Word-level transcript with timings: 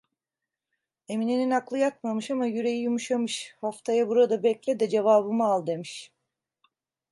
Emine'nin 1.07 1.51
aklı 1.51 1.77
yatmamış 1.77 2.31
ama, 2.31 2.45
yüreği 2.45 2.81
yumuşamış: 2.81 3.55
'Haftaya 3.61 4.07
burada 4.07 4.43
bekle 4.43 4.79
de 4.79 4.89
cevabımı 4.89 5.45
al!' 5.45 5.67
demiş. 5.67 6.11